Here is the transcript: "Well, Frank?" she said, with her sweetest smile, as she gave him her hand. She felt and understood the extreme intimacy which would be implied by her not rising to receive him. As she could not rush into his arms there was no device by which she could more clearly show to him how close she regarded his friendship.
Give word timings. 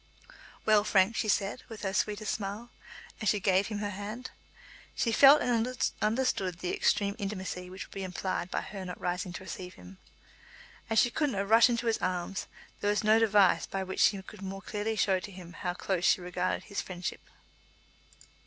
"Well, 0.65 0.83
Frank?" 0.83 1.15
she 1.15 1.27
said, 1.27 1.61
with 1.69 1.83
her 1.83 1.93
sweetest 1.93 2.33
smile, 2.33 2.71
as 3.21 3.29
she 3.29 3.39
gave 3.39 3.67
him 3.67 3.77
her 3.77 3.91
hand. 3.91 4.31
She 4.95 5.11
felt 5.11 5.43
and 5.43 5.77
understood 6.01 6.57
the 6.57 6.73
extreme 6.73 7.15
intimacy 7.19 7.69
which 7.69 7.85
would 7.85 7.93
be 7.93 8.01
implied 8.03 8.49
by 8.49 8.61
her 8.61 8.83
not 8.83 8.99
rising 8.99 9.31
to 9.33 9.43
receive 9.43 9.75
him. 9.75 9.99
As 10.89 10.97
she 10.97 11.11
could 11.11 11.29
not 11.29 11.47
rush 11.47 11.69
into 11.69 11.85
his 11.85 11.99
arms 11.99 12.47
there 12.79 12.89
was 12.89 13.03
no 13.03 13.19
device 13.19 13.67
by 13.67 13.83
which 13.83 13.99
she 13.99 14.19
could 14.23 14.41
more 14.41 14.63
clearly 14.63 14.95
show 14.95 15.19
to 15.19 15.31
him 15.31 15.53
how 15.53 15.75
close 15.75 16.03
she 16.05 16.19
regarded 16.19 16.63
his 16.63 16.81
friendship. 16.81 17.21